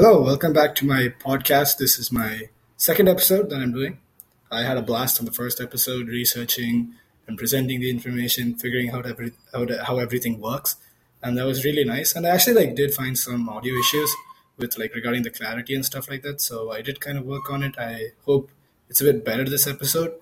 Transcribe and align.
Hello, 0.00 0.22
welcome 0.22 0.52
back 0.52 0.76
to 0.76 0.86
my 0.86 1.08
podcast. 1.08 1.78
This 1.78 1.98
is 1.98 2.12
my 2.12 2.50
second 2.76 3.08
episode 3.08 3.50
that 3.50 3.56
I'm 3.56 3.72
doing. 3.72 3.98
I 4.48 4.62
had 4.62 4.76
a 4.76 4.80
blast 4.80 5.18
on 5.18 5.26
the 5.26 5.32
first 5.32 5.60
episode, 5.60 6.06
researching 6.06 6.94
and 7.26 7.36
presenting 7.36 7.80
the 7.80 7.90
information, 7.90 8.54
figuring 8.54 8.90
out 8.90 9.06
every, 9.06 9.32
how, 9.52 9.64
to, 9.64 9.82
how 9.82 9.98
everything 9.98 10.40
works, 10.40 10.76
and 11.20 11.36
that 11.36 11.46
was 11.46 11.64
really 11.64 11.82
nice. 11.82 12.14
And 12.14 12.28
I 12.28 12.30
actually 12.30 12.64
like 12.64 12.76
did 12.76 12.94
find 12.94 13.18
some 13.18 13.48
audio 13.48 13.74
issues 13.74 14.14
with 14.56 14.78
like 14.78 14.94
regarding 14.94 15.24
the 15.24 15.30
clarity 15.30 15.74
and 15.74 15.84
stuff 15.84 16.08
like 16.08 16.22
that. 16.22 16.40
So 16.40 16.70
I 16.70 16.80
did 16.80 17.00
kind 17.00 17.18
of 17.18 17.24
work 17.24 17.50
on 17.50 17.64
it. 17.64 17.76
I 17.76 18.12
hope 18.24 18.52
it's 18.88 19.00
a 19.00 19.04
bit 19.04 19.24
better 19.24 19.46
this 19.46 19.66
episode. 19.66 20.12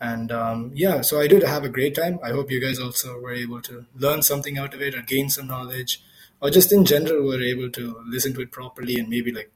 And 0.00 0.32
um, 0.32 0.72
yeah, 0.74 1.02
so 1.02 1.20
I 1.20 1.28
did 1.28 1.44
have 1.44 1.62
a 1.62 1.68
great 1.68 1.94
time. 1.94 2.18
I 2.20 2.30
hope 2.30 2.50
you 2.50 2.60
guys 2.60 2.80
also 2.80 3.20
were 3.20 3.34
able 3.34 3.62
to 3.62 3.86
learn 3.94 4.22
something 4.22 4.58
out 4.58 4.74
of 4.74 4.82
it 4.82 4.96
or 4.96 5.02
gain 5.02 5.30
some 5.30 5.46
knowledge 5.46 6.02
or 6.40 6.50
just 6.50 6.72
in 6.72 6.84
general 6.84 7.26
were 7.26 7.42
able 7.42 7.70
to 7.70 8.02
listen 8.06 8.34
to 8.34 8.40
it 8.40 8.52
properly 8.52 8.96
and 8.96 9.08
maybe 9.08 9.32
like 9.32 9.52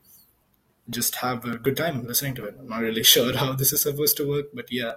just 0.91 1.17
have 1.17 1.45
a 1.45 1.57
good 1.57 1.77
time 1.77 2.07
listening 2.07 2.35
to 2.35 2.45
it. 2.45 2.57
I'm 2.59 2.69
not 2.69 2.83
really 2.83 3.03
sure 3.15 3.37
how 3.37 3.53
this 3.53 3.73
is 3.73 3.83
supposed 3.83 4.17
to 4.19 4.29
work, 4.29 4.47
but 4.53 4.71
yeah. 4.71 4.93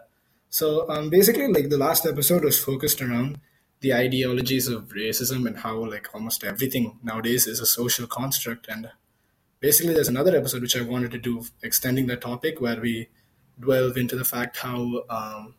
So 0.49 0.89
um, 0.89 1.09
basically, 1.09 1.47
like 1.47 1.69
the 1.69 1.77
last 1.77 2.05
episode 2.05 2.43
was 2.43 2.63
focused 2.63 3.01
around 3.01 3.39
the 3.81 3.93
ideologies 3.93 4.67
of 4.67 4.89
racism 4.89 5.45
and 5.45 5.57
how 5.57 5.77
like 5.85 6.13
almost 6.13 6.43
everything 6.43 6.99
nowadays 7.03 7.47
is 7.47 7.59
a 7.59 7.65
social 7.65 8.07
construct. 8.07 8.67
And 8.67 8.89
basically, 9.59 9.93
there's 9.93 10.07
another 10.07 10.35
episode 10.35 10.61
which 10.61 10.77
I 10.77 10.81
wanted 10.81 11.11
to 11.11 11.17
do 11.17 11.45
extending 11.61 12.07
the 12.07 12.15
topic 12.17 12.61
where 12.61 12.79
we 12.79 13.09
delve 13.59 13.97
into 13.97 14.15
the 14.15 14.25
fact 14.25 14.57
how 14.57 15.03
um, 15.09 15.55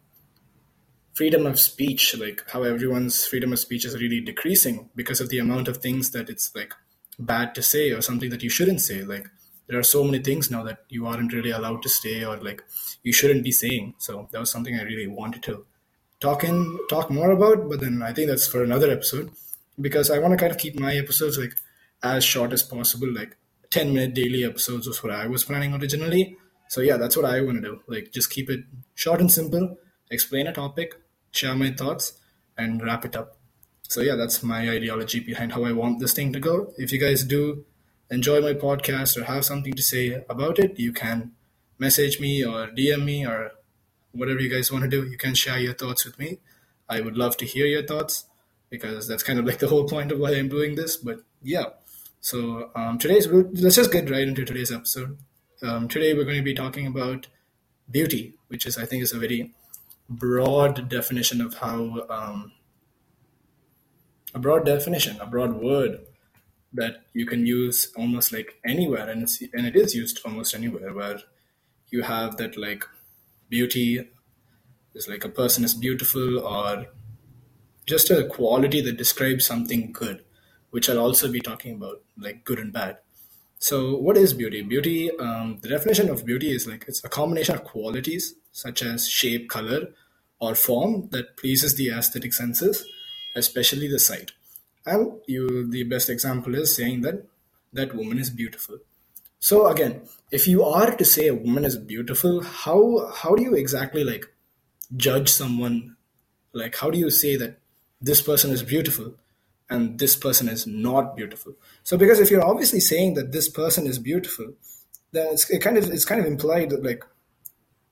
freedom 1.18 1.46
of 1.46 1.58
speech, 1.58 2.16
like 2.16 2.44
how 2.52 2.62
everyone's 2.62 3.26
freedom 3.26 3.52
of 3.52 3.58
speech 3.58 3.84
is 3.84 4.00
really 4.00 4.20
decreasing 4.20 4.88
because 4.94 5.20
of 5.20 5.28
the 5.30 5.40
amount 5.40 5.66
of 5.66 5.78
things 5.78 6.12
that 6.12 6.30
it's 6.30 6.54
like 6.54 6.72
bad 7.18 7.56
to 7.56 7.60
say 7.60 7.90
or 7.90 8.00
something 8.00 8.30
that 8.30 8.44
you 8.44 8.48
shouldn't 8.48 8.80
say. 8.80 9.02
Like 9.02 9.26
there 9.66 9.80
are 9.80 9.94
so 9.94 10.04
many 10.04 10.20
things 10.20 10.48
now 10.48 10.62
that 10.62 10.84
you 10.88 11.08
aren't 11.08 11.32
really 11.32 11.50
allowed 11.50 11.82
to 11.82 11.88
say 11.88 12.24
or 12.24 12.36
like 12.36 12.62
you 13.02 13.12
shouldn't 13.12 13.42
be 13.42 13.50
saying. 13.50 13.94
So 13.98 14.28
that 14.30 14.38
was 14.38 14.52
something 14.52 14.76
I 14.76 14.84
really 14.84 15.08
wanted 15.08 15.42
to 15.48 15.66
talk 16.20 16.44
in 16.44 16.78
talk 16.88 17.10
more 17.10 17.32
about, 17.32 17.68
but 17.68 17.80
then 17.80 18.00
I 18.00 18.12
think 18.12 18.28
that's 18.28 18.46
for 18.46 18.62
another 18.62 18.88
episode 18.88 19.32
because 19.80 20.12
I 20.12 20.20
want 20.20 20.34
to 20.34 20.38
kind 20.38 20.52
of 20.52 20.58
keep 20.58 20.78
my 20.78 20.94
episodes 20.94 21.36
like 21.36 21.54
as 22.00 22.22
short 22.22 22.52
as 22.52 22.62
possible, 22.62 23.12
like 23.12 23.36
10 23.70 23.92
minute 23.92 24.14
daily 24.14 24.44
episodes 24.44 24.86
was 24.86 25.02
what 25.02 25.12
I 25.12 25.26
was 25.26 25.42
planning 25.42 25.74
originally. 25.74 26.36
So 26.68 26.80
yeah, 26.80 26.96
that's 26.96 27.16
what 27.16 27.26
I 27.26 27.40
want 27.40 27.60
to 27.60 27.68
do. 27.70 27.80
Like 27.88 28.12
just 28.12 28.30
keep 28.30 28.48
it 28.48 28.60
short 28.94 29.20
and 29.20 29.32
simple, 29.32 29.78
explain 30.12 30.46
a 30.46 30.52
topic, 30.52 30.94
share 31.32 31.54
my 31.54 31.70
thoughts, 31.72 32.14
and 32.56 32.82
wrap 32.82 33.04
it 33.04 33.16
up. 33.16 33.36
So 33.88 34.02
yeah, 34.02 34.16
that's 34.16 34.42
my 34.42 34.68
ideology 34.70 35.20
behind 35.20 35.52
how 35.52 35.64
I 35.64 35.72
want 35.72 35.98
this 35.98 36.12
thing 36.12 36.32
to 36.34 36.40
go. 36.40 36.72
If 36.76 36.92
you 36.92 36.98
guys 36.98 37.24
do 37.24 37.64
enjoy 38.10 38.40
my 38.40 38.54
podcast 38.54 39.16
or 39.16 39.24
have 39.24 39.44
something 39.44 39.72
to 39.74 39.82
say 39.82 40.24
about 40.28 40.58
it, 40.58 40.78
you 40.78 40.92
can 40.92 41.32
message 41.78 42.20
me 42.20 42.44
or 42.44 42.66
DM 42.68 43.04
me 43.04 43.26
or 43.26 43.52
whatever 44.12 44.40
you 44.40 44.50
guys 44.50 44.70
want 44.70 44.84
to 44.84 44.90
do. 44.90 45.06
You 45.08 45.16
can 45.16 45.34
share 45.34 45.58
your 45.58 45.74
thoughts 45.74 46.04
with 46.04 46.18
me. 46.18 46.38
I 46.88 47.00
would 47.00 47.16
love 47.16 47.36
to 47.38 47.46
hear 47.46 47.66
your 47.66 47.86
thoughts 47.86 48.24
because 48.70 49.08
that's 49.08 49.22
kind 49.22 49.38
of 49.38 49.46
like 49.46 49.58
the 49.64 49.68
whole 49.68 49.88
point 49.88 50.12
of 50.12 50.18
why 50.18 50.32
I'm 50.32 50.48
doing 50.48 50.74
this. 50.74 50.96
But 50.96 51.20
yeah, 51.42 51.66
so 52.20 52.70
um, 52.74 52.98
today's 52.98 53.26
let's 53.26 53.76
just 53.76 53.92
get 53.92 54.10
right 54.10 54.26
into 54.26 54.44
today's 54.44 54.72
episode. 54.72 55.18
Um, 55.62 55.88
today 55.88 56.14
we're 56.14 56.24
going 56.24 56.36
to 56.36 56.42
be 56.42 56.54
talking 56.54 56.86
about 56.86 57.26
beauty, 57.90 58.34
which 58.48 58.66
is 58.66 58.76
I 58.76 58.84
think 58.84 59.02
is 59.02 59.12
a 59.12 59.18
very 59.18 59.54
broad 60.08 60.88
definition 60.88 61.40
of 61.40 61.54
how 61.54 62.06
um, 62.08 62.52
a 64.34 64.38
broad 64.38 64.64
definition, 64.64 65.20
a 65.20 65.26
broad 65.26 65.54
word 65.54 66.00
that 66.72 67.02
you 67.12 67.26
can 67.26 67.46
use 67.46 67.92
almost 67.96 68.32
like 68.32 68.54
anywhere, 68.64 69.08
and 69.08 69.22
it's, 69.22 69.40
and 69.52 69.66
it 69.66 69.76
is 69.76 69.94
used 69.94 70.20
almost 70.24 70.54
anywhere 70.54 70.92
where 70.92 71.18
you 71.88 72.02
have 72.02 72.36
that 72.36 72.56
like 72.56 72.84
beauty 73.48 74.08
is 74.94 75.08
like 75.08 75.24
a 75.24 75.28
person 75.28 75.64
is 75.64 75.74
beautiful 75.74 76.40
or 76.40 76.86
just 77.86 78.10
a 78.10 78.26
quality 78.26 78.80
that 78.82 78.98
describes 78.98 79.46
something 79.46 79.92
good, 79.92 80.24
which 80.70 80.90
I'll 80.90 80.98
also 80.98 81.30
be 81.32 81.40
talking 81.40 81.74
about, 81.74 82.02
like 82.18 82.44
good 82.44 82.58
and 82.58 82.72
bad. 82.72 82.98
So, 83.58 83.96
what 83.96 84.16
is 84.16 84.34
beauty? 84.34 84.62
Beauty, 84.62 85.10
um, 85.18 85.58
the 85.62 85.68
definition 85.68 86.08
of 86.10 86.24
beauty 86.24 86.52
is 86.54 86.66
like 86.66 86.84
it's 86.86 87.04
a 87.04 87.08
combination 87.08 87.56
of 87.56 87.64
qualities 87.64 88.34
such 88.52 88.82
as 88.82 89.08
shape, 89.08 89.48
color, 89.48 89.88
or 90.40 90.54
form 90.54 91.08
that 91.10 91.36
pleases 91.36 91.74
the 91.74 91.90
aesthetic 91.90 92.32
senses, 92.32 92.86
especially 93.34 93.88
the 93.88 93.98
sight. 93.98 94.32
And 94.86 95.20
you, 95.26 95.68
the 95.68 95.82
best 95.82 96.08
example 96.08 96.54
is 96.54 96.74
saying 96.74 97.02
that 97.02 97.26
that 97.72 97.94
woman 97.94 98.18
is 98.18 98.30
beautiful. 98.30 98.78
So 99.40 99.66
again, 99.66 100.02
if 100.30 100.46
you 100.46 100.64
are 100.64 100.94
to 100.96 101.04
say 101.04 101.26
a 101.28 101.34
woman 101.34 101.64
is 101.64 101.76
beautiful, 101.76 102.42
how 102.42 103.10
how 103.14 103.34
do 103.34 103.42
you 103.42 103.54
exactly 103.54 104.04
like 104.04 104.26
judge 104.96 105.28
someone? 105.28 105.96
Like 106.52 106.76
how 106.76 106.90
do 106.90 106.98
you 106.98 107.10
say 107.10 107.36
that 107.36 107.58
this 108.00 108.22
person 108.22 108.52
is 108.52 108.62
beautiful 108.62 109.14
and 109.70 109.98
this 109.98 110.16
person 110.16 110.48
is 110.48 110.66
not 110.66 111.16
beautiful? 111.16 111.54
So 111.82 111.96
because 111.96 112.20
if 112.20 112.30
you're 112.30 112.46
obviously 112.46 112.80
saying 112.80 113.14
that 113.14 113.32
this 113.32 113.48
person 113.48 113.86
is 113.86 113.98
beautiful, 113.98 114.54
then 115.12 115.28
it's 115.32 115.48
it 115.50 115.60
kind 115.60 115.78
of 115.78 115.90
it's 115.90 116.04
kind 116.04 116.20
of 116.20 116.26
implied 116.26 116.70
that 116.70 116.84
like 116.84 117.04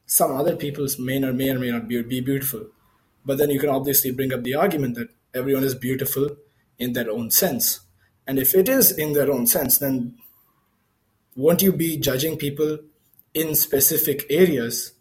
some 0.06 0.34
other 0.34 0.56
people's 0.56 0.98
may 0.98 1.22
or 1.22 1.32
may 1.32 1.50
or 1.50 1.58
may 1.58 1.70
not 1.70 1.88
be, 1.88 2.02
be 2.02 2.20
beautiful. 2.20 2.66
But 3.24 3.38
then 3.38 3.50
you 3.50 3.58
can 3.58 3.70
obviously 3.70 4.12
bring 4.12 4.32
up 4.32 4.44
the 4.44 4.54
argument 4.54 4.94
that 4.94 5.08
everyone 5.34 5.64
is 5.64 5.74
beautiful 5.74 6.36
in 6.78 6.92
their 6.92 7.10
own 7.10 7.30
sense. 7.30 7.80
And 8.26 8.38
if 8.38 8.54
it 8.54 8.68
is 8.68 8.92
in 8.92 9.12
their 9.12 9.30
own 9.30 9.46
sense, 9.46 9.78
then 9.78 10.16
won't 11.34 11.62
you 11.62 11.72
be 11.72 11.96
judging 11.96 12.36
people 12.36 12.78
in 13.34 13.54
specific 13.54 14.24
areas 14.30 14.92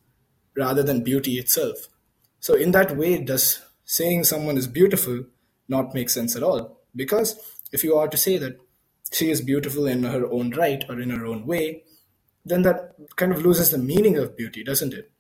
rather 0.56 0.84
than 0.84 1.04
beauty 1.04 1.38
itself? 1.38 1.88
So, 2.40 2.54
in 2.54 2.72
that 2.72 2.96
way, 2.96 3.24
does 3.24 3.62
saying 3.86 4.26
someone 4.26 4.58
is 4.58 4.68
beautiful 4.68 5.26
not 5.68 5.94
make 5.94 6.10
sense 6.10 6.36
at 6.36 6.44
all? 6.44 6.80
Because 6.96 7.40
if 7.72 7.84
you 7.84 7.96
are 7.96 8.08
to 8.08 8.18
say 8.18 8.38
that 8.38 8.58
she 9.12 9.30
is 9.30 9.42
beautiful 9.42 9.86
in 9.88 10.04
her 10.04 10.26
own 10.30 10.52
right 10.52 10.84
or 10.90 11.00
in 11.00 11.10
her 11.10 11.26
own 11.26 11.46
way, 11.46 11.84
then 12.46 12.62
that 12.62 12.96
kind 13.16 13.32
of 13.32 13.44
loses 13.44 13.72
the 13.72 13.78
meaning 13.78 14.18
of 14.18 14.38
beauty, 14.38 14.64
doesn't 14.64 14.94
it? 14.94 15.12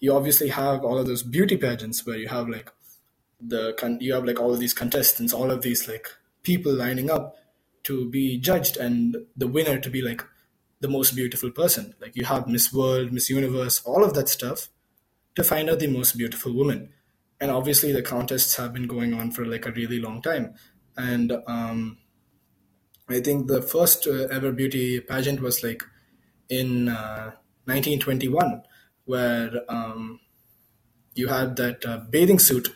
You 0.00 0.14
obviously 0.14 0.48
have 0.48 0.84
all 0.84 0.98
of 0.98 1.06
those 1.06 1.22
beauty 1.22 1.56
pageants 1.56 2.06
where 2.06 2.18
you 2.18 2.28
have 2.28 2.48
like 2.48 2.70
the 3.40 3.74
you 4.00 4.14
have 4.14 4.24
like 4.24 4.40
all 4.40 4.52
of 4.52 4.60
these 4.60 4.74
contestants, 4.74 5.32
all 5.32 5.50
of 5.50 5.62
these 5.62 5.88
like 5.88 6.08
people 6.42 6.72
lining 6.72 7.10
up 7.10 7.36
to 7.84 8.08
be 8.10 8.38
judged, 8.38 8.76
and 8.76 9.16
the 9.36 9.46
winner 9.46 9.78
to 9.78 9.90
be 9.90 10.02
like 10.02 10.22
the 10.80 10.88
most 10.88 11.16
beautiful 11.16 11.50
person. 11.50 11.94
Like 12.00 12.16
you 12.16 12.24
have 12.24 12.46
Miss 12.46 12.72
World, 12.72 13.12
Miss 13.12 13.30
Universe, 13.30 13.82
all 13.84 14.04
of 14.04 14.14
that 14.14 14.28
stuff 14.28 14.68
to 15.34 15.44
find 15.44 15.70
out 15.70 15.78
the 15.78 15.86
most 15.86 16.16
beautiful 16.16 16.52
woman. 16.52 16.90
And 17.40 17.50
obviously, 17.50 17.92
the 17.92 18.02
contests 18.02 18.56
have 18.56 18.72
been 18.72 18.86
going 18.86 19.14
on 19.14 19.30
for 19.30 19.44
like 19.44 19.66
a 19.66 19.72
really 19.72 20.00
long 20.00 20.22
time. 20.22 20.54
And 20.96 21.32
um, 21.46 21.98
I 23.08 23.20
think 23.20 23.46
the 23.46 23.62
first 23.62 24.06
uh, 24.06 24.26
ever 24.30 24.52
beauty 24.52 25.00
pageant 25.00 25.40
was 25.40 25.62
like 25.62 25.82
in 26.48 26.88
uh, 26.88 27.32
1921, 27.64 28.62
where 29.04 29.50
um, 29.68 30.20
you 31.14 31.28
had 31.28 31.56
that 31.56 31.86
uh, 31.86 31.98
bathing 32.10 32.38
suit 32.38 32.68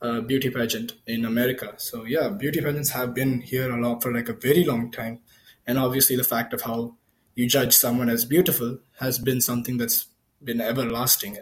uh, 0.00 0.20
beauty 0.20 0.50
pageant 0.50 0.94
in 1.06 1.24
America. 1.24 1.74
So 1.76 2.04
yeah, 2.04 2.28
beauty 2.28 2.60
pageants 2.60 2.90
have 2.90 3.14
been 3.14 3.40
here 3.40 3.70
a 3.70 3.80
lot 3.80 4.02
for 4.02 4.12
like 4.12 4.28
a 4.28 4.34
very 4.34 4.64
long 4.64 4.90
time, 4.90 5.20
and 5.66 5.78
obviously 5.78 6.16
the 6.16 6.24
fact 6.24 6.52
of 6.52 6.62
how 6.62 6.96
you 7.34 7.46
judge 7.46 7.74
someone 7.74 8.08
as 8.08 8.24
beautiful 8.24 8.78
has 9.00 9.18
been 9.18 9.40
something 9.40 9.76
that's 9.76 10.06
been 10.42 10.60
everlasting. 10.60 11.38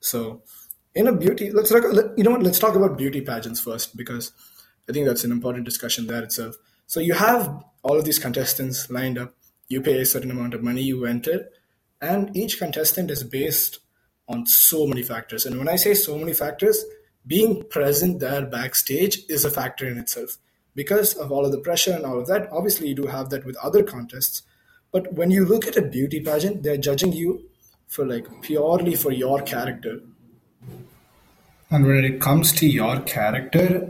So 0.00 0.42
in 0.94 1.06
a 1.06 1.12
beauty, 1.12 1.50
let's 1.50 1.70
talk. 1.70 1.82
You 2.16 2.24
know 2.24 2.30
what? 2.32 2.42
Let's 2.42 2.58
talk 2.58 2.74
about 2.74 2.98
beauty 2.98 3.20
pageants 3.20 3.60
first 3.60 3.96
because 3.96 4.32
I 4.88 4.92
think 4.92 5.06
that's 5.06 5.24
an 5.24 5.32
important 5.32 5.64
discussion 5.64 6.06
there 6.06 6.22
itself. 6.22 6.56
So 6.86 7.00
you 7.00 7.14
have 7.14 7.64
all 7.82 7.98
of 7.98 8.04
these 8.04 8.18
contestants 8.18 8.90
lined 8.90 9.18
up 9.18 9.34
you 9.68 9.82
pay 9.82 10.00
a 10.00 10.06
certain 10.06 10.30
amount 10.30 10.54
of 10.54 10.62
money, 10.62 10.82
you 10.82 11.04
enter, 11.04 11.48
and 12.00 12.34
each 12.36 12.58
contestant 12.58 13.10
is 13.10 13.22
based 13.22 13.80
on 14.26 14.46
so 14.46 14.86
many 14.86 15.02
factors. 15.02 15.44
And 15.44 15.58
when 15.58 15.68
I 15.68 15.76
say 15.76 15.94
so 15.94 16.18
many 16.18 16.32
factors, 16.32 16.84
being 17.26 17.64
present 17.68 18.20
there 18.20 18.46
backstage 18.46 19.20
is 19.28 19.44
a 19.44 19.50
factor 19.50 19.86
in 19.86 19.98
itself 19.98 20.38
because 20.74 21.14
of 21.14 21.30
all 21.30 21.44
of 21.44 21.52
the 21.52 21.58
pressure 21.58 21.92
and 21.92 22.06
all 22.06 22.18
of 22.18 22.26
that. 22.28 22.48
Obviously, 22.50 22.88
you 22.88 22.94
do 22.94 23.06
have 23.06 23.30
that 23.30 23.44
with 23.44 23.56
other 23.62 23.82
contests, 23.82 24.42
but 24.90 25.12
when 25.12 25.30
you 25.30 25.44
look 25.44 25.66
at 25.66 25.76
a 25.76 25.82
beauty 25.82 26.20
pageant, 26.20 26.62
they're 26.62 26.78
judging 26.78 27.12
you 27.12 27.48
for 27.86 28.06
like 28.06 28.26
purely 28.42 28.94
for 28.94 29.12
your 29.12 29.42
character. 29.42 30.00
And 31.70 31.86
when 31.86 32.04
it 32.04 32.20
comes 32.20 32.52
to 32.52 32.66
your 32.66 33.00
character, 33.00 33.88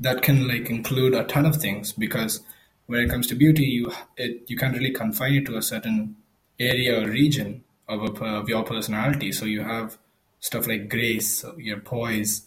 that 0.00 0.22
can 0.22 0.46
like 0.46 0.68
include 0.68 1.14
a 1.14 1.24
ton 1.24 1.46
of 1.46 1.56
things 1.56 1.92
because 1.92 2.40
when 2.86 3.00
it 3.00 3.10
comes 3.10 3.26
to 3.28 3.34
beauty, 3.34 3.64
you 3.64 3.92
it, 4.16 4.44
you 4.48 4.56
can't 4.56 4.76
really 4.76 4.92
confine 4.92 5.34
it 5.34 5.46
to 5.46 5.56
a 5.56 5.62
certain 5.62 6.16
area 6.60 7.00
or 7.00 7.08
region 7.08 7.64
of, 7.88 8.02
a, 8.02 8.24
of 8.24 8.48
your 8.48 8.64
personality. 8.64 9.32
So 9.32 9.46
you 9.46 9.62
have 9.62 9.96
stuff 10.40 10.66
like 10.66 10.88
grace, 10.88 11.44
your 11.56 11.80
poise, 11.80 12.42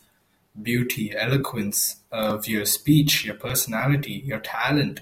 beauty, 0.61 1.13
eloquence 1.15 1.97
of 2.11 2.47
your 2.47 2.65
speech, 2.65 3.25
your 3.25 3.35
personality, 3.35 4.21
your 4.25 4.39
talent, 4.39 5.01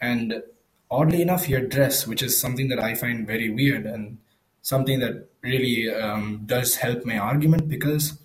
and 0.00 0.42
oddly 0.90 1.22
enough, 1.22 1.48
your 1.48 1.60
dress, 1.60 2.06
which 2.06 2.22
is 2.22 2.38
something 2.38 2.68
that 2.68 2.78
I 2.78 2.94
find 2.94 3.26
very 3.26 3.50
weird 3.50 3.84
and 3.84 4.18
something 4.62 5.00
that 5.00 5.28
really 5.42 5.92
um, 5.92 6.42
does 6.46 6.76
help 6.76 7.04
my 7.04 7.18
argument 7.18 7.68
because 7.68 8.18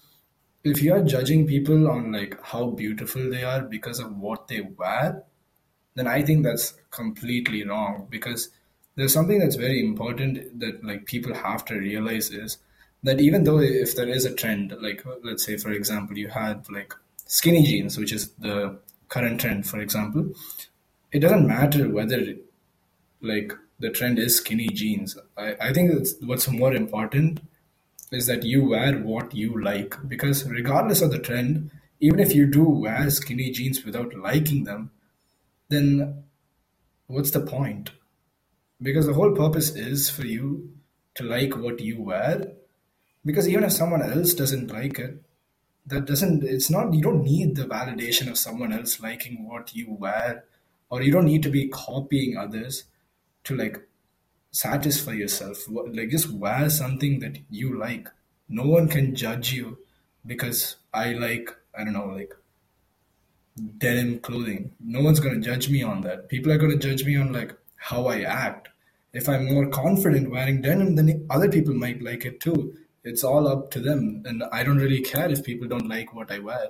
if 0.64 0.82
you 0.82 0.94
are 0.94 1.04
judging 1.04 1.46
people 1.46 1.90
on 1.90 2.12
like 2.12 2.42
how 2.42 2.68
beautiful 2.70 3.30
they 3.30 3.44
are 3.44 3.62
because 3.62 4.00
of 4.00 4.18
what 4.18 4.48
they 4.48 4.62
wear, 4.62 5.24
then 5.96 6.08
I 6.08 6.22
think 6.22 6.44
that's 6.44 6.74
completely 6.90 7.66
wrong 7.66 8.08
because 8.10 8.50
there's 8.96 9.14
something 9.14 9.40
that's 9.40 9.56
very 9.56 9.84
important 9.84 10.60
that 10.60 10.84
like 10.84 11.06
people 11.06 11.34
have 11.34 11.66
to 11.66 11.76
realize 11.76 12.30
is 12.30 12.58
that 13.04 13.20
even 13.20 13.44
though 13.44 13.60
if 13.60 13.96
there 13.96 14.08
is 14.08 14.26
a 14.26 14.34
trend, 14.34 14.74
like 14.80 15.04
let's 15.24 15.44
say 15.44 15.58
for 15.58 15.72
example 15.72 16.18
you 16.18 16.30
had 16.30 16.70
like 16.70 16.94
skinny 17.26 17.64
jeans, 17.64 17.98
which 17.98 18.14
is 18.14 18.30
the 18.40 18.78
current 19.10 19.42
trend, 19.42 19.68
for 19.68 19.80
example, 19.80 20.32
it 21.12 21.20
doesn't 21.20 21.48
matter 21.48 21.90
whether 21.90 22.36
like 23.22 23.52
the 23.80 23.90
trend 23.90 24.18
is 24.18 24.38
skinny 24.38 24.70
jeans. 24.70 25.18
I, 25.38 25.56
I 25.60 25.74
think 25.74 25.92
it's, 25.92 26.16
what's 26.22 26.48
more 26.48 26.74
important 26.74 27.42
is 28.14 28.28
that 28.28 28.44
you 28.44 28.70
wear 28.70 28.94
what 29.00 29.34
you 29.34 29.62
like 29.62 29.96
because 30.08 30.48
regardless 30.48 31.02
of 31.02 31.12
the 31.12 31.20
trend, 31.20 31.72
even 32.00 32.20
if 32.20 32.36
you 32.36 32.46
do 32.46 32.64
wear 32.64 33.10
skinny 33.10 33.52
jeans 33.52 33.84
without 33.84 34.14
liking 34.16 34.66
them, 34.66 34.92
then 35.70 36.24
what's 37.08 37.32
the 37.32 37.40
point? 37.40 37.92
Because 38.82 39.08
the 39.08 39.14
whole 39.14 39.36
purpose 39.36 39.76
is 39.76 40.10
for 40.10 40.26
you 40.26 40.74
to 41.16 41.24
like 41.24 41.56
what 41.56 41.80
you 41.80 42.02
wear. 42.02 42.54
Because 43.26 43.48
even 43.48 43.64
if 43.64 43.72
someone 43.72 44.02
else 44.02 44.34
doesn't 44.34 44.72
like 44.72 45.00
it, 45.00 45.24
that 45.86 46.06
doesn't, 46.06 46.44
it's 46.44 46.70
not, 46.70 46.94
you 46.94 47.02
don't 47.02 47.24
need 47.24 47.56
the 47.56 47.64
validation 47.64 48.30
of 48.30 48.38
someone 48.38 48.74
else 48.74 49.00
liking 49.00 49.48
what 49.48 49.74
you 49.74 49.94
wear, 49.94 50.46
or 50.90 51.02
you 51.02 51.12
don't 51.12 51.26
need 51.26 51.44
to 51.44 51.50
be 51.50 51.68
copying 51.70 52.38
others 52.38 52.84
to 53.46 53.56
like 53.56 53.82
satisfy 54.54 55.14
yourself. 55.14 55.66
Like 55.68 56.10
just 56.10 56.32
wear 56.32 56.70
something 56.70 57.20
that 57.20 57.40
you 57.50 57.78
like. 57.78 58.08
No 58.48 58.64
one 58.64 58.88
can 58.88 59.16
judge 59.16 59.52
you 59.52 59.80
because 60.26 60.78
I 60.94 61.14
like, 61.14 61.54
I 61.78 61.84
don't 61.84 61.94
know, 61.94 62.06
like 62.06 62.34
denim 63.78 64.20
clothing. 64.20 64.72
No 64.80 65.02
one's 65.02 65.20
going 65.20 65.42
to 65.42 65.42
judge 65.42 65.70
me 65.70 65.84
on 65.84 66.02
that. 66.02 66.30
People 66.30 66.52
are 66.52 66.58
going 66.58 66.78
to 66.78 66.88
judge 66.88 67.04
me 67.04 67.18
on 67.18 67.34
like 67.34 67.54
how 67.76 68.06
I 68.08 68.22
act. 68.22 68.70
If 69.12 69.28
I'm 69.28 69.52
more 69.52 69.68
confident 69.68 70.32
wearing 70.32 70.62
denim, 70.62 70.96
then 70.96 71.28
other 71.30 71.50
people 71.50 71.74
might 71.74 72.02
like 72.02 72.26
it 72.26 72.40
too. 72.40 72.76
It's 73.04 73.24
all 73.24 73.48
up 73.48 73.72
to 73.72 73.80
them. 73.80 74.24
And 74.26 74.44
I 74.52 74.64
don't 74.64 74.78
really 74.78 75.02
care 75.02 75.30
if 75.30 75.44
people 75.44 75.68
don't 75.68 75.90
like 75.90 76.14
what 76.14 76.32
I 76.32 76.40
wear. 76.40 76.70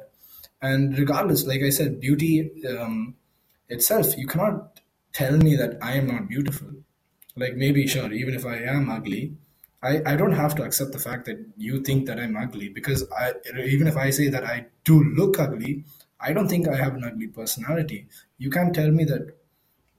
And 0.62 0.98
regardless, 0.98 1.46
like 1.46 1.62
I 1.62 1.70
said, 1.70 2.00
beauty 2.00 2.52
um, 2.80 3.16
itself, 3.68 4.18
you 4.18 4.26
cannot 4.26 4.80
tell 5.12 5.38
me 5.38 5.56
that 5.58 5.78
I 5.82 5.94
am 5.94 6.08
not 6.08 6.30
beautiful. 6.30 6.70
Like 7.36 7.56
maybe, 7.56 7.88
sure, 7.88 8.12
even 8.12 8.36
if 8.36 8.46
I 8.46 8.58
am 8.58 8.90
ugly, 8.90 9.34
I, 9.82 10.02
I 10.06 10.16
don't 10.16 10.34
have 10.34 10.56
to 10.56 10.64
accept 10.64 10.92
the 10.92 11.00
fact 11.00 11.26
that 11.26 11.46
you 11.58 11.82
think 11.82 12.06
that 12.06 12.20
I'm 12.20 12.38
ugly 12.38 12.70
because 12.70 13.06
I 13.12 13.34
even 13.58 13.88
if 13.88 13.98
I 13.98 14.12
say 14.12 14.30
that 14.30 14.46
I 14.46 14.68
do 14.86 15.04
look 15.04 15.40
ugly, 15.40 15.84
I 16.20 16.32
don't 16.32 16.48
think 16.48 16.68
I 16.68 16.76
have 16.76 16.96
an 16.96 17.04
ugly 17.04 17.28
personality. 17.28 18.08
You 18.38 18.50
can't 18.50 18.74
tell 18.74 18.92
me 18.92 19.04
that 19.06 19.36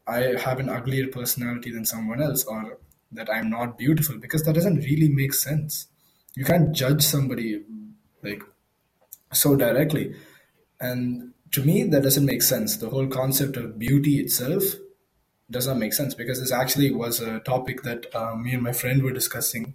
I 0.06 0.38
have 0.40 0.58
an 0.58 0.70
uglier 0.70 1.08
personality 1.08 1.70
than 1.70 1.84
someone 1.84 2.22
else 2.22 2.44
or 2.44 2.78
that 3.12 3.28
I'm 3.30 3.50
not 3.50 3.76
beautiful 3.76 4.18
because 4.18 4.42
that 4.44 4.54
doesn't 4.54 4.84
really 4.84 5.08
make 5.08 5.34
sense. 5.34 5.86
You 6.34 6.44
can't 6.44 6.72
judge 6.72 7.02
somebody 7.02 7.62
like 8.22 8.42
so 9.32 9.54
directly. 9.54 10.14
And 10.80 11.32
to 11.52 11.62
me, 11.62 11.84
that 11.84 12.02
doesn't 12.02 12.24
make 12.24 12.42
sense. 12.42 12.76
The 12.78 12.90
whole 12.90 13.06
concept 13.06 13.56
of 13.56 13.78
beauty 13.78 14.18
itself 14.18 14.64
does 15.54 15.66
not 15.66 15.78
make 15.78 15.94
sense 15.94 16.14
because 16.14 16.40
this 16.40 16.52
actually 16.52 16.90
was 16.90 17.20
a 17.20 17.40
topic 17.40 17.82
that 17.82 18.14
um, 18.14 18.42
me 18.42 18.52
and 18.52 18.62
my 18.62 18.72
friend 18.72 19.02
were 19.02 19.12
discussing 19.12 19.74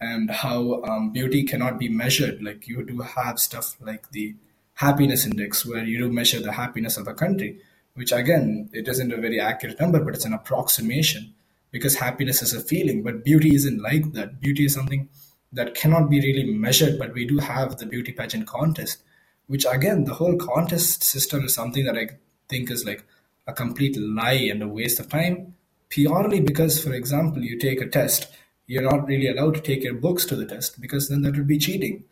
and 0.00 0.30
how 0.30 0.82
um, 0.84 1.10
beauty 1.10 1.42
cannot 1.42 1.78
be 1.78 1.88
measured. 1.88 2.42
Like 2.42 2.68
you 2.68 2.84
do 2.84 3.00
have 3.00 3.40
stuff 3.40 3.76
like 3.80 4.10
the 4.10 4.36
happiness 4.74 5.24
index 5.24 5.64
where 5.64 5.84
you 5.84 5.98
do 5.98 6.12
measure 6.12 6.40
the 6.40 6.52
happiness 6.52 6.96
of 6.96 7.08
a 7.08 7.14
country, 7.14 7.58
which 7.94 8.12
again, 8.12 8.68
it 8.72 8.86
isn't 8.86 9.12
a 9.12 9.16
very 9.16 9.40
accurate 9.40 9.80
number, 9.80 9.98
but 10.04 10.14
it's 10.14 10.24
an 10.26 10.34
approximation 10.34 11.34
because 11.70 11.96
happiness 11.96 12.42
is 12.42 12.52
a 12.52 12.60
feeling, 12.60 13.02
but 13.02 13.24
beauty 13.24 13.54
isn't 13.54 13.82
like 13.82 14.12
that. 14.12 14.40
Beauty 14.40 14.66
is 14.66 14.74
something 14.74 15.08
that 15.52 15.74
cannot 15.74 16.10
be 16.10 16.20
really 16.20 16.52
measured, 16.52 16.98
but 16.98 17.14
we 17.14 17.24
do 17.26 17.38
have 17.38 17.78
the 17.78 17.86
beauty 17.86 18.12
pageant 18.12 18.46
contest, 18.46 19.02
which 19.46 19.64
again, 19.70 20.04
the 20.04 20.14
whole 20.14 20.36
contest 20.36 21.02
system 21.02 21.44
is 21.44 21.54
something 21.54 21.84
that 21.84 21.96
I 21.96 22.08
think 22.48 22.70
is 22.70 22.84
like 22.84 23.04
a 23.46 23.52
complete 23.52 23.96
lie 23.98 24.48
and 24.50 24.62
a 24.62 24.68
waste 24.68 25.00
of 25.00 25.08
time 25.08 25.54
purely 25.94 26.40
because, 26.40 26.82
for 26.82 26.92
example, 26.92 27.42
you 27.42 27.56
take 27.58 27.80
a 27.80 27.86
test, 27.86 28.26
you're 28.66 28.82
not 28.82 29.06
really 29.06 29.28
allowed 29.28 29.54
to 29.54 29.60
take 29.60 29.84
your 29.84 29.94
books 29.94 30.24
to 30.24 30.34
the 30.34 30.46
test 30.46 30.80
because 30.80 31.08
then 31.08 31.22
that 31.22 31.36
would 31.36 31.46
be 31.46 31.58
cheating. 31.58 32.04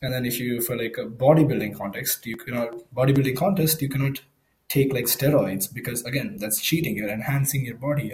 And 0.00 0.12
then 0.14 0.24
if 0.24 0.40
you 0.40 0.60
for 0.60 0.76
like 0.76 0.96
a 0.98 1.04
bodybuilding 1.04 1.76
context, 1.76 2.24
you 2.26 2.36
cannot 2.36 2.74
bodybuilding 2.94 3.36
contest, 3.36 3.82
you 3.82 3.88
cannot 3.88 4.20
take 4.68 4.92
like 4.92 5.04
steroids 5.04 5.72
because 5.72 6.02
again, 6.04 6.36
that's 6.38 6.62
cheating. 6.62 6.96
You're 6.96 7.10
enhancing 7.10 7.64
your 7.64 7.76
body. 7.76 8.12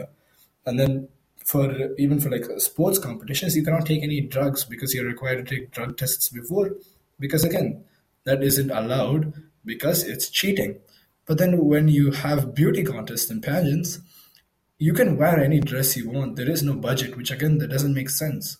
And 0.66 0.78
then 0.78 1.08
for 1.44 1.94
even 1.98 2.20
for 2.20 2.30
like 2.30 2.44
sports 2.58 2.98
competitions, 2.98 3.56
you 3.56 3.64
cannot 3.64 3.86
take 3.86 4.02
any 4.02 4.20
drugs 4.20 4.64
because 4.64 4.94
you're 4.94 5.06
required 5.06 5.46
to 5.46 5.54
take 5.54 5.70
drug 5.70 5.96
tests 5.96 6.28
before 6.28 6.72
because 7.20 7.44
again, 7.44 7.84
that 8.24 8.42
isn't 8.42 8.70
allowed 8.70 9.34
because 9.64 10.04
it's 10.04 10.28
cheating. 10.30 10.80
But 11.26 11.38
then 11.38 11.64
when 11.64 11.88
you 11.88 12.10
have 12.10 12.54
beauty 12.54 12.82
contests 12.82 13.30
and 13.30 13.42
pageants, 13.42 14.00
you 14.78 14.92
can 14.92 15.16
wear 15.16 15.38
any 15.38 15.60
dress 15.60 15.96
you 15.96 16.10
want. 16.10 16.36
There 16.36 16.50
is 16.50 16.62
no 16.62 16.74
budget, 16.74 17.16
which 17.16 17.30
again, 17.30 17.58
that 17.58 17.70
doesn't 17.70 17.94
make 17.94 18.10
sense. 18.10 18.58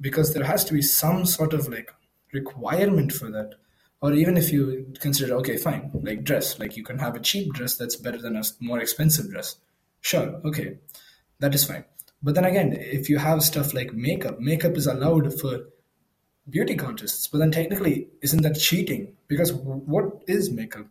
Because 0.00 0.32
there 0.32 0.44
has 0.44 0.64
to 0.66 0.72
be 0.72 0.82
some 0.82 1.26
sort 1.26 1.52
of 1.52 1.68
like 1.68 1.90
requirement 2.32 3.12
for 3.12 3.30
that. 3.30 3.54
Or 4.00 4.12
even 4.12 4.36
if 4.36 4.52
you 4.52 4.92
consider, 5.00 5.34
okay, 5.38 5.56
fine, 5.56 5.90
like 6.04 6.22
dress, 6.22 6.60
like 6.60 6.76
you 6.76 6.84
can 6.84 6.98
have 6.98 7.16
a 7.16 7.20
cheap 7.20 7.52
dress 7.52 7.76
that's 7.76 7.96
better 7.96 8.18
than 8.18 8.36
a 8.36 8.44
more 8.60 8.78
expensive 8.78 9.28
dress. 9.28 9.56
Sure, 10.00 10.40
okay, 10.44 10.78
that 11.40 11.52
is 11.52 11.64
fine. 11.64 11.84
But 12.22 12.36
then 12.36 12.44
again, 12.44 12.72
if 12.74 13.08
you 13.08 13.18
have 13.18 13.42
stuff 13.42 13.74
like 13.74 13.92
makeup, 13.92 14.38
makeup 14.38 14.76
is 14.76 14.86
allowed 14.86 15.40
for 15.40 15.66
beauty 16.48 16.76
contests, 16.76 17.26
but 17.26 17.38
then 17.38 17.50
technically, 17.50 18.06
isn't 18.22 18.42
that 18.42 18.58
cheating? 18.58 19.16
Because 19.26 19.52
what 19.52 20.22
is 20.28 20.50
makeup? 20.50 20.86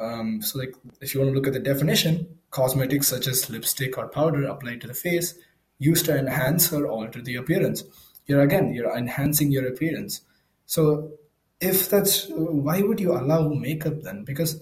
Um, 0.00 0.42
so, 0.42 0.58
like, 0.58 0.74
if 1.00 1.14
you 1.14 1.20
want 1.20 1.32
to 1.32 1.34
look 1.34 1.46
at 1.46 1.52
the 1.52 1.60
definition, 1.60 2.38
cosmetics 2.50 3.08
such 3.08 3.26
as 3.26 3.48
lipstick 3.48 3.96
or 3.96 4.08
powder 4.08 4.44
applied 4.44 4.80
to 4.80 4.86
the 4.86 4.94
face 4.94 5.34
used 5.78 6.04
to 6.06 6.16
enhance 6.16 6.72
or 6.72 6.86
alter 6.86 7.20
the 7.20 7.36
appearance. 7.36 7.84
You're 8.26 8.40
again, 8.40 8.72
you're 8.72 8.96
enhancing 8.96 9.52
your 9.52 9.66
appearance. 9.66 10.22
So, 10.66 11.12
if 11.60 11.88
that's 11.88 12.26
why 12.28 12.82
would 12.82 13.00
you 13.00 13.12
allow 13.12 13.48
makeup 13.48 14.02
then? 14.02 14.24
Because 14.24 14.60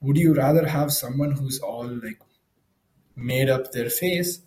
would 0.00 0.16
you 0.16 0.34
rather 0.34 0.66
have 0.66 0.92
someone 0.92 1.32
who's 1.32 1.58
all 1.60 1.86
like 1.86 2.20
made 3.16 3.48
up 3.48 3.72
their 3.72 3.90
face 3.90 4.40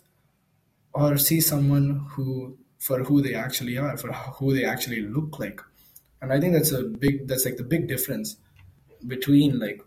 or 0.92 1.16
see 1.18 1.40
someone 1.40 2.06
who 2.10 2.56
for 2.78 3.02
who 3.04 3.20
they 3.20 3.34
actually 3.34 3.76
are, 3.76 3.96
for 3.96 4.12
who 4.12 4.54
they 4.54 4.64
actually 4.64 5.02
look 5.02 5.38
like? 5.38 5.60
And 6.20 6.32
I 6.32 6.40
think 6.40 6.54
that's 6.54 6.72
a 6.72 6.82
big, 6.82 7.28
that's 7.28 7.44
like 7.44 7.56
the 7.56 7.64
big 7.64 7.86
difference 7.86 8.36
between 9.06 9.58
like 9.58 9.80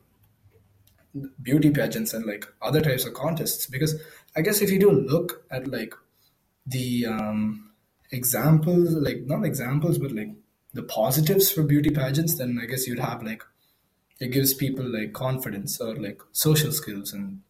beauty 1.41 1.69
pageants 1.69 2.13
and 2.13 2.25
like 2.25 2.45
other 2.61 2.81
types 2.81 3.05
of 3.05 3.13
contests. 3.13 3.65
Because 3.67 4.01
i 4.35 4.41
guess 4.41 4.61
if 4.61 4.71
you 4.71 4.79
do 4.79 4.91
look 4.91 5.45
at 5.51 5.67
like 5.67 5.93
the 6.65 7.05
um 7.05 7.71
examples 8.11 8.93
like 8.93 9.21
not 9.25 9.45
examples 9.45 9.97
but 9.97 10.11
like 10.11 10.29
the 10.73 10.83
positives 10.83 11.51
for 11.51 11.63
beauty 11.63 11.89
pageants 11.89 12.37
then 12.37 12.59
i 12.61 12.65
guess 12.65 12.87
you'd 12.87 12.99
have 12.99 13.23
like 13.23 13.43
it 14.19 14.31
gives 14.31 14.53
people 14.53 14.85
like 14.85 15.13
confidence 15.13 15.79
or 15.81 15.95
like 15.95 16.21
social 16.31 16.71
skills 16.71 17.13
and 17.13 17.41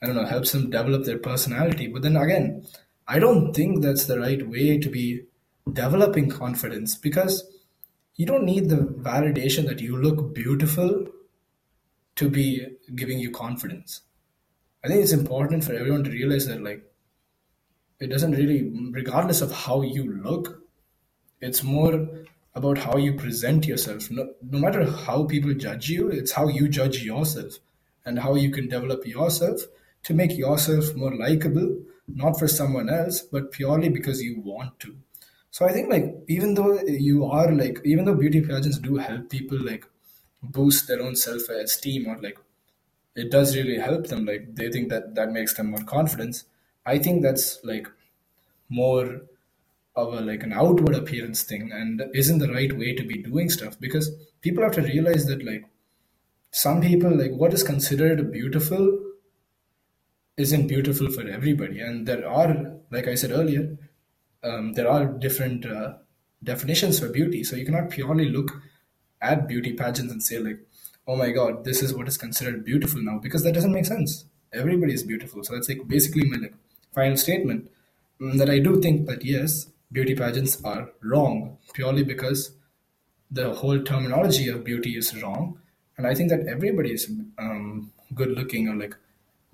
i 0.00 0.06
don't 0.06 0.16
know 0.16 0.24
helps 0.24 0.52
them 0.52 0.70
develop 0.70 1.04
their 1.04 1.18
personality. 1.18 1.88
But 1.88 2.02
then 2.02 2.16
again 2.16 2.66
i 3.06 3.18
don't 3.18 3.52
think 3.52 3.82
that's 3.82 4.06
the 4.06 4.18
right 4.18 4.48
way 4.48 4.78
to 4.78 4.88
be 4.88 5.22
developing 5.72 6.30
confidence 6.30 6.94
because 6.94 7.44
you 8.16 8.26
don't 8.26 8.44
need 8.44 8.68
the 8.68 8.76
validation 8.76 9.66
that 9.66 9.80
you 9.80 9.96
look 9.96 10.34
beautiful 10.34 11.06
to 12.18 12.28
be 12.28 12.66
giving 12.96 13.20
you 13.20 13.30
confidence. 13.30 14.00
I 14.84 14.88
think 14.88 15.02
it's 15.02 15.12
important 15.12 15.62
for 15.64 15.72
everyone 15.72 16.02
to 16.04 16.10
realize 16.10 16.46
that 16.46 16.62
like 16.62 16.82
it 18.00 18.08
doesn't 18.08 18.32
really 18.32 18.70
regardless 18.92 19.40
of 19.40 19.52
how 19.52 19.82
you 19.82 20.04
look, 20.22 20.62
it's 21.40 21.62
more 21.62 22.08
about 22.56 22.78
how 22.78 22.96
you 22.96 23.12
present 23.14 23.66
yourself. 23.66 24.10
No, 24.10 24.30
no 24.42 24.58
matter 24.58 24.84
how 24.84 25.24
people 25.24 25.54
judge 25.54 25.88
you, 25.88 26.08
it's 26.08 26.32
how 26.32 26.48
you 26.48 26.68
judge 26.68 27.04
yourself 27.04 27.58
and 28.04 28.18
how 28.18 28.34
you 28.34 28.50
can 28.50 28.68
develop 28.68 29.06
yourself 29.06 29.60
to 30.04 30.14
make 30.14 30.36
yourself 30.36 30.94
more 30.96 31.14
likable, 31.14 31.80
not 32.08 32.36
for 32.38 32.48
someone 32.48 32.90
else, 32.90 33.20
but 33.20 33.52
purely 33.52 33.88
because 33.88 34.22
you 34.22 34.40
want 34.40 34.80
to. 34.80 34.96
So 35.52 35.66
I 35.66 35.72
think 35.72 35.88
like 35.88 36.16
even 36.26 36.54
though 36.54 36.80
you 36.80 37.26
are 37.26 37.52
like 37.52 37.80
even 37.84 38.04
though 38.04 38.14
beauty 38.14 38.40
pageants 38.40 38.78
do 38.78 38.96
help 38.96 39.30
people 39.30 39.64
like 39.64 39.86
boost 40.42 40.88
their 40.88 41.02
own 41.02 41.16
self 41.16 41.48
esteem 41.48 42.06
or 42.06 42.18
like 42.20 42.38
it 43.14 43.30
does 43.30 43.56
really 43.56 43.78
help 43.78 44.06
them. 44.06 44.24
Like 44.24 44.54
they 44.54 44.70
think 44.70 44.90
that 44.90 45.14
that 45.14 45.32
makes 45.32 45.54
them 45.54 45.70
more 45.70 45.82
confidence. 45.82 46.44
I 46.86 46.98
think 46.98 47.22
that's 47.22 47.62
like 47.64 47.88
more 48.68 49.22
of 49.96 50.14
a 50.14 50.20
like 50.20 50.42
an 50.42 50.52
outward 50.52 50.94
appearance 50.94 51.42
thing 51.42 51.72
and 51.72 52.02
isn't 52.14 52.38
the 52.38 52.52
right 52.52 52.76
way 52.78 52.94
to 52.94 53.04
be 53.04 53.22
doing 53.22 53.50
stuff 53.50 53.78
because 53.80 54.10
people 54.40 54.62
have 54.62 54.74
to 54.74 54.82
realize 54.82 55.26
that 55.26 55.44
like 55.44 55.64
some 56.50 56.80
people 56.80 57.10
like 57.16 57.32
what 57.32 57.52
is 57.52 57.62
considered 57.62 58.30
beautiful 58.32 58.84
isn't 60.36 60.68
beautiful 60.68 61.10
for 61.10 61.26
everybody 61.28 61.80
and 61.80 62.06
there 62.06 62.28
are 62.28 62.50
like 62.90 63.08
i 63.08 63.14
said 63.14 63.32
earlier 63.32 63.76
um, 64.44 64.72
there 64.74 64.88
are 64.88 65.06
different 65.06 65.66
uh, 65.66 65.94
definitions 66.44 66.98
for 67.00 67.08
beauty 67.08 67.42
so 67.42 67.56
you 67.56 67.64
cannot 67.64 67.90
purely 67.90 68.28
look 68.28 68.62
at 69.20 69.48
beauty 69.48 69.72
pageants 69.72 70.12
and 70.12 70.22
say 70.22 70.38
like 70.38 70.58
oh 71.06 71.16
my 71.16 71.30
god 71.30 71.64
this 71.64 71.82
is 71.82 71.94
what 71.94 72.08
is 72.08 72.16
considered 72.16 72.64
beautiful 72.64 73.02
now 73.02 73.18
because 73.18 73.42
that 73.42 73.54
doesn't 73.54 73.72
make 73.72 73.86
sense. 73.86 74.24
Everybody 74.52 74.94
is 74.94 75.02
beautiful. 75.02 75.44
So 75.44 75.54
that's 75.54 75.68
like 75.68 75.86
basically 75.86 76.24
my 76.28 76.38
like 76.38 76.54
final 76.94 77.16
statement 77.16 77.70
mm, 78.20 78.38
that 78.38 78.50
i 78.50 78.58
do 78.58 78.80
think 78.80 79.06
that 79.06 79.24
yes 79.24 79.66
beauty 79.92 80.14
pageants 80.14 80.62
are 80.64 80.90
wrong 81.02 81.58
purely 81.74 82.02
because 82.02 82.52
the 83.30 83.52
whole 83.54 83.82
terminology 83.82 84.48
of 84.48 84.64
beauty 84.64 84.96
is 84.96 85.22
wrong. 85.22 85.58
And 85.96 86.06
i 86.06 86.14
think 86.14 86.30
that 86.30 86.46
everybody 86.46 86.92
is 86.92 87.10
um, 87.38 87.92
good 88.14 88.30
looking 88.30 88.68
or 88.68 88.76
like 88.76 88.96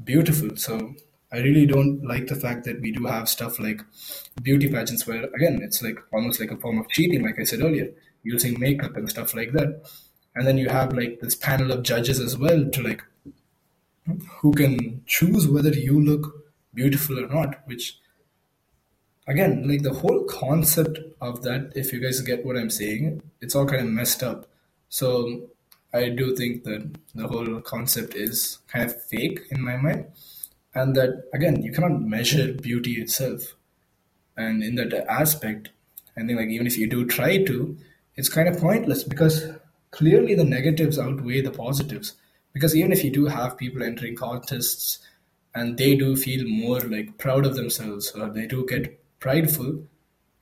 beautiful. 0.02 0.56
So 0.56 0.94
i 1.32 1.38
really 1.38 1.66
don't 1.66 2.04
like 2.04 2.26
the 2.28 2.36
fact 2.36 2.64
that 2.64 2.80
we 2.80 2.92
do 2.92 3.04
have 3.06 3.28
stuff 3.28 3.58
like 3.58 3.80
beauty 4.42 4.68
pageants 4.70 5.06
where 5.06 5.24
again 5.38 5.60
it's 5.62 5.82
like 5.82 5.98
almost 6.12 6.40
like 6.40 6.52
a 6.52 6.56
form 6.56 6.78
of 6.78 6.88
cheating 6.88 7.22
like 7.26 7.40
i 7.40 7.44
said 7.44 7.60
earlier 7.60 7.88
using 8.24 8.58
makeup 8.58 8.96
and 8.96 9.08
stuff 9.08 9.34
like 9.34 9.52
that. 9.52 9.82
And 10.34 10.46
then 10.46 10.58
you 10.58 10.68
have 10.68 10.92
like 10.92 11.20
this 11.20 11.36
panel 11.36 11.70
of 11.70 11.84
judges 11.84 12.18
as 12.18 12.36
well 12.36 12.64
to 12.64 12.82
like 12.82 13.04
who 14.40 14.52
can 14.52 15.02
choose 15.06 15.48
whether 15.48 15.70
you 15.70 16.00
look 16.00 16.44
beautiful 16.74 17.18
or 17.18 17.28
not 17.28 17.60
which 17.66 17.98
again 19.26 19.66
like 19.68 19.82
the 19.82 19.94
whole 19.94 20.24
concept 20.24 20.98
of 21.20 21.42
that 21.42 21.72
if 21.74 21.92
you 21.92 22.00
guys 22.00 22.20
get 22.20 22.44
what 22.44 22.56
i'm 22.56 22.70
saying 22.70 23.22
it's 23.40 23.54
all 23.54 23.66
kind 23.66 23.82
of 23.82 23.88
messed 23.88 24.22
up. 24.22 24.46
So 24.88 25.50
i 25.92 26.08
do 26.08 26.34
think 26.36 26.64
that 26.64 26.98
the 27.14 27.28
whole 27.28 27.60
concept 27.60 28.14
is 28.14 28.58
kind 28.68 28.84
of 28.84 29.02
fake 29.04 29.40
in 29.50 29.62
my 29.62 29.76
mind. 29.76 30.06
And 30.74 30.96
that 30.96 31.24
again 31.32 31.62
you 31.62 31.72
cannot 31.72 32.02
measure 32.02 32.52
beauty 32.52 33.00
itself. 33.00 33.54
And 34.36 34.62
in 34.62 34.74
that 34.76 34.92
aspect 35.08 35.70
i 36.16 36.20
think 36.20 36.38
like 36.38 36.48
even 36.48 36.66
if 36.66 36.76
you 36.76 36.88
do 36.88 37.06
try 37.06 37.44
to 37.44 37.76
it's 38.16 38.28
kind 38.28 38.48
of 38.48 38.58
pointless 38.58 39.04
because 39.04 39.48
clearly 39.90 40.34
the 40.34 40.44
negatives 40.44 40.98
outweigh 40.98 41.40
the 41.40 41.50
positives 41.50 42.14
because 42.52 42.74
even 42.76 42.92
if 42.92 43.02
you 43.02 43.10
do 43.10 43.26
have 43.26 43.58
people 43.58 43.82
entering 43.82 44.16
contests 44.16 45.00
and 45.54 45.76
they 45.76 45.96
do 45.96 46.16
feel 46.16 46.46
more 46.46 46.80
like 46.80 47.18
proud 47.18 47.44
of 47.44 47.56
themselves 47.56 48.12
or 48.12 48.28
they 48.30 48.46
do 48.46 48.66
get 48.66 49.00
prideful, 49.18 49.84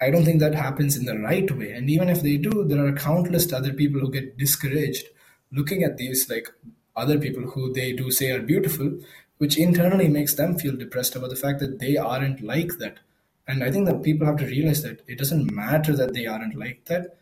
I 0.01 0.11
don't 0.11 0.25
think 0.25 0.41
that 0.41 0.55
happens 0.55 0.97
in 0.97 1.07
the 1.07 1.19
right 1.19 1.51
way. 1.51 1.73
And 1.73 1.89
even 1.89 2.09
if 2.09 2.23
they 2.23 2.37
do, 2.37 2.65
there 2.65 2.85
are 2.85 2.93
countless 2.93 3.53
other 3.53 3.73
people 3.73 4.01
who 4.01 4.11
get 4.11 4.37
discouraged 4.37 5.07
looking 5.53 5.85
at 5.85 5.97
these 5.97 6.29
like 6.29 6.49
other 6.97 7.19
people 7.19 7.43
who 7.43 7.73
they 7.73 7.93
do 7.93 8.11
say 8.11 8.31
are 8.31 8.43
beautiful, 8.43 8.99
which 9.39 9.59
internally 9.59 10.09
makes 10.09 10.35
them 10.35 10.59
feel 10.59 10.77
depressed 10.77 11.15
about 11.15 11.31
the 11.31 11.37
fact 11.37 11.61
that 11.61 11.79
they 11.79 11.97
aren't 11.97 12.43
like 12.43 12.79
that. 12.79 12.99
And 13.47 13.63
I 13.63 13.71
think 13.71 13.87
that 13.87 14.03
people 14.03 14.27
have 14.27 14.39
to 14.39 14.47
realize 14.47 14.83
that 14.83 15.03
it 15.07 15.19
doesn't 15.19 15.53
matter 15.53 15.95
that 15.97 16.15
they 16.15 16.27
aren't 16.27 16.55
like 16.55 16.85
that, 16.87 17.17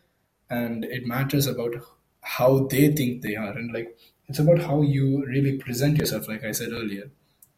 and 0.51 0.83
it 0.85 1.07
matters 1.07 1.47
about 1.47 1.73
how 2.21 2.67
they 2.67 2.89
think 2.93 3.21
they 3.21 3.35
are. 3.35 3.53
And 3.57 3.73
like 3.73 3.97
it's 4.27 4.39
about 4.39 4.59
how 4.59 4.81
you 4.81 5.25
really 5.25 5.57
present 5.57 5.97
yourself, 5.97 6.27
like 6.27 6.43
I 6.43 6.51
said 6.51 6.73
earlier. 6.73 7.09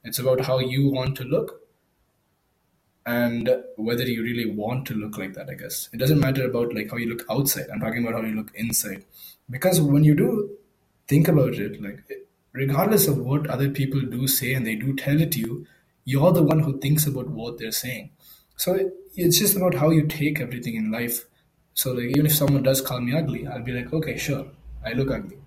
It's 0.04 0.20
about 0.20 0.42
how 0.42 0.60
you 0.60 0.90
want 0.92 1.18
to 1.18 1.24
look 1.24 1.62
and 3.06 3.50
whether 3.76 4.04
you 4.04 4.22
really 4.22 4.50
want 4.50 4.86
to 4.88 4.94
look 4.94 5.18
like 5.18 5.34
that 5.34 5.50
i 5.50 5.56
guess. 5.56 5.90
It 5.92 5.98
doesn't 5.98 6.20
matter 6.20 6.46
about 6.46 6.74
like 6.74 6.92
how 6.92 6.98
you 6.98 7.10
look 7.10 7.26
outside. 7.30 7.66
I'm 7.74 7.80
talking 7.80 8.06
about 8.06 8.22
how 8.22 8.28
you 8.28 8.36
look 8.36 8.52
inside. 8.56 9.04
Because 9.50 9.82
when 9.82 10.04
you 10.04 10.16
do 10.16 10.52
think 11.08 11.28
about 11.28 11.56
it 11.56 11.82
like 11.82 12.00
regardless 12.54 13.08
of 13.08 13.18
what 13.18 13.48
other 13.48 13.70
people 13.70 14.02
do 14.02 14.28
say 14.28 14.54
and 14.54 14.66
they 14.66 14.76
do 14.76 14.96
tell 14.96 15.20
it 15.20 15.32
to 15.34 15.40
you 15.40 15.68
you're 16.06 16.32
the 16.32 16.44
one 16.44 16.60
who 16.60 16.80
thinks 16.80 17.08
about 17.08 17.30
what 17.30 17.58
they're 17.58 17.72
saying. 17.72 18.12
So 18.56 18.92
it's 19.16 19.40
just 19.40 19.58
about 19.58 19.76
how 19.76 19.90
you 19.90 20.06
take 20.08 20.40
everything 20.40 20.76
in 20.76 20.92
life 20.92 21.26
so 21.74 21.92
like 21.94 22.06
even 22.16 22.26
if 22.26 22.34
someone 22.34 22.64
does 22.64 22.82
call 22.82 23.00
me 23.02 23.16
ugly 23.16 23.48
i'll 23.48 23.64
be 23.70 23.72
like 23.72 23.92
okay 23.94 24.18
sure 24.18 24.46
i 24.86 24.94
look 24.94 25.12
ugly. 25.12 25.38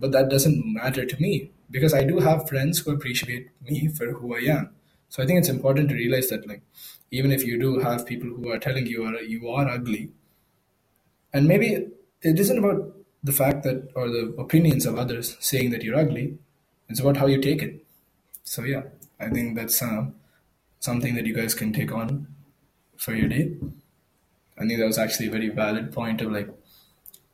But 0.00 0.12
that 0.12 0.28
doesn't 0.30 0.64
matter 0.74 1.04
to 1.04 1.16
me 1.20 1.50
because 1.70 1.94
i 1.94 2.04
do 2.04 2.18
have 2.20 2.48
friends 2.48 2.78
who 2.80 2.92
appreciate 2.92 3.48
me 3.62 3.88
for 3.88 4.12
who 4.12 4.34
i 4.36 4.40
am. 4.56 4.70
So 5.08 5.22
i 5.22 5.26
think 5.26 5.38
it's 5.40 5.48
important 5.48 5.88
to 5.90 5.94
realize 5.94 6.28
that 6.28 6.46
like 6.48 6.62
even 7.10 7.32
if 7.32 7.44
you 7.44 7.58
do 7.58 7.78
have 7.80 8.06
people 8.06 8.28
who 8.28 8.50
are 8.50 8.58
telling 8.58 8.86
you 8.86 9.04
are 9.04 9.20
you 9.22 9.48
are 9.50 9.68
ugly 9.68 10.10
and 11.32 11.46
maybe 11.46 11.86
it 12.22 12.38
isn't 12.38 12.58
about 12.58 12.94
the 13.22 13.32
fact 13.32 13.62
that 13.64 13.90
or 13.94 14.08
the 14.08 14.34
opinions 14.38 14.86
of 14.86 14.98
others 14.98 15.36
saying 15.40 15.70
that 15.70 15.82
you're 15.82 15.98
ugly 15.98 16.38
it's 16.88 17.00
about 17.00 17.18
how 17.18 17.26
you 17.26 17.38
take 17.40 17.62
it. 17.62 17.84
So 18.44 18.64
yeah 18.64 18.82
i 19.20 19.28
think 19.28 19.56
that's 19.56 19.82
uh, 19.82 20.06
something 20.80 21.14
that 21.16 21.26
you 21.26 21.34
guys 21.34 21.54
can 21.54 21.72
take 21.72 21.92
on 21.92 22.28
for 22.96 23.14
your 23.14 23.28
day 23.28 23.56
i 24.58 24.66
think 24.66 24.78
that 24.78 24.86
was 24.86 24.98
actually 24.98 25.28
a 25.28 25.36
very 25.38 25.48
valid 25.48 25.92
point 25.92 26.20
of 26.20 26.32
like 26.32 26.48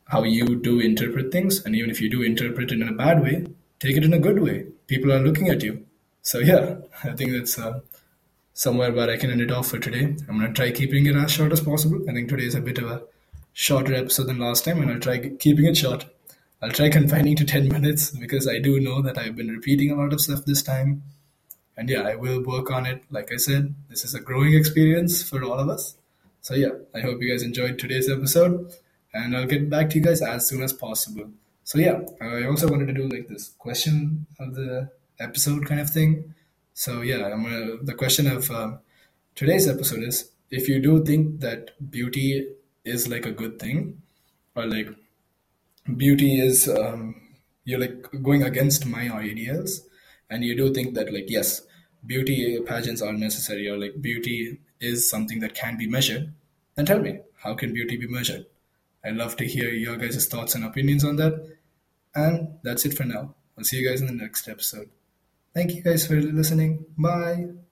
how 0.06 0.22
you 0.22 0.56
do 0.56 0.80
interpret 0.80 1.32
things 1.32 1.64
and 1.64 1.74
even 1.74 1.90
if 1.90 2.00
you 2.00 2.10
do 2.10 2.22
interpret 2.22 2.70
it 2.70 2.80
in 2.80 2.88
a 2.88 2.92
bad 2.92 3.22
way 3.22 3.46
take 3.80 3.96
it 3.96 4.04
in 4.04 4.12
a 4.12 4.18
good 4.18 4.40
way 4.42 4.64
people 4.86 5.12
are 5.12 5.20
looking 5.20 5.48
at 5.48 5.62
you 5.62 5.84
so 6.22 6.38
yeah 6.38 6.76
i 7.04 7.12
think 7.12 7.32
that's 7.32 7.58
uh, 7.58 7.80
somewhere 8.54 8.92
where 8.92 9.10
I 9.10 9.16
can 9.16 9.30
end 9.30 9.40
it 9.40 9.50
off 9.50 9.68
for 9.68 9.78
today. 9.78 10.16
I'm 10.28 10.38
going 10.38 10.46
to 10.46 10.52
try 10.52 10.70
keeping 10.70 11.06
it 11.06 11.16
as 11.16 11.32
short 11.32 11.52
as 11.52 11.60
possible. 11.60 12.00
I 12.08 12.12
think 12.12 12.28
today 12.28 12.44
is 12.44 12.54
a 12.54 12.60
bit 12.60 12.78
of 12.78 12.90
a 12.90 13.02
shorter 13.52 13.94
episode 13.94 14.28
than 14.28 14.38
last 14.38 14.64
time, 14.64 14.80
and 14.80 14.90
I'll 14.90 15.00
try 15.00 15.18
keeping 15.18 15.66
it 15.66 15.76
short. 15.76 16.06
I'll 16.62 16.70
try 16.70 16.88
confining 16.88 17.36
to 17.36 17.44
10 17.44 17.68
minutes 17.76 18.10
because 18.10 18.48
I 18.48 18.60
do 18.60 18.80
know 18.80 19.02
that 19.02 19.18
I've 19.18 19.36
been 19.36 19.48
repeating 19.48 19.90
a 19.90 19.96
lot 19.96 20.12
of 20.12 20.20
stuff 20.20 20.44
this 20.44 20.62
time. 20.62 21.02
And 21.76 21.90
yeah, 21.90 22.02
I 22.02 22.14
will 22.14 22.42
work 22.42 22.70
on 22.70 22.86
it. 22.86 23.02
Like 23.10 23.32
I 23.32 23.36
said, 23.36 23.74
this 23.88 24.04
is 24.04 24.14
a 24.14 24.20
growing 24.20 24.54
experience 24.54 25.28
for 25.28 25.42
all 25.42 25.58
of 25.58 25.68
us. 25.68 25.96
So 26.44 26.54
yeah, 26.54 26.72
I 26.94 27.00
hope 27.00 27.22
you 27.22 27.30
guys 27.30 27.42
enjoyed 27.42 27.78
today's 27.78 28.10
episode, 28.10 28.70
and 29.14 29.34
I'll 29.34 29.46
get 29.46 29.70
back 29.70 29.88
to 29.88 29.98
you 29.98 30.04
guys 30.04 30.20
as 30.20 30.46
soon 30.46 30.62
as 30.62 30.74
possible. 30.74 31.30
So 31.62 31.78
yeah, 31.78 32.00
I 32.20 32.44
also 32.44 32.68
wanted 32.68 32.88
to 32.88 32.92
do 32.92 33.08
like 33.08 33.28
this 33.28 33.54
question 33.58 34.26
of 34.38 34.54
the 34.54 34.90
episode 35.18 35.64
kind 35.64 35.80
of 35.80 35.88
thing. 35.88 36.34
So 36.74 37.00
yeah, 37.00 37.28
I'm 37.28 37.44
gonna, 37.44 37.76
the 37.80 37.94
question 37.94 38.26
of 38.26 38.50
um, 38.50 38.80
today's 39.34 39.66
episode 39.66 40.02
is: 40.02 40.32
if 40.50 40.68
you 40.68 40.82
do 40.82 41.02
think 41.02 41.40
that 41.40 41.70
beauty 41.90 42.46
is 42.84 43.08
like 43.08 43.24
a 43.24 43.32
good 43.32 43.58
thing, 43.58 44.02
or 44.54 44.66
like 44.66 44.90
beauty 45.96 46.42
is 46.42 46.68
um, 46.68 47.22
you're 47.64 47.80
like 47.80 48.04
going 48.22 48.42
against 48.42 48.84
my 48.84 49.08
ideals, 49.10 49.80
and 50.28 50.44
you 50.44 50.54
do 50.54 50.74
think 50.74 50.94
that 50.94 51.10
like 51.10 51.30
yes, 51.30 51.62
beauty 52.04 52.60
pageants 52.66 53.00
are 53.00 53.14
necessary, 53.14 53.66
or 53.66 53.78
like 53.78 54.02
beauty 54.02 54.58
is 54.80 55.08
something 55.08 55.40
that 55.40 55.54
can 55.54 55.76
be 55.76 55.86
measured, 55.86 56.32
then 56.74 56.86
tell 56.86 56.98
me 57.00 57.20
how 57.42 57.54
can 57.54 57.72
beauty 57.72 57.96
be 57.96 58.06
measured? 58.06 58.46
I'd 59.04 59.16
love 59.16 59.36
to 59.36 59.46
hear 59.46 59.68
your 59.68 59.96
guys' 59.96 60.26
thoughts 60.26 60.54
and 60.54 60.64
opinions 60.64 61.04
on 61.04 61.16
that. 61.16 61.56
And 62.14 62.58
that's 62.62 62.86
it 62.86 62.96
for 62.96 63.04
now. 63.04 63.34
I'll 63.56 63.64
see 63.64 63.78
you 63.78 63.88
guys 63.88 64.00
in 64.00 64.06
the 64.06 64.12
next 64.12 64.48
episode. 64.48 64.88
Thank 65.52 65.74
you 65.74 65.82
guys 65.82 66.06
for 66.06 66.20
listening. 66.20 66.86
Bye. 66.96 67.63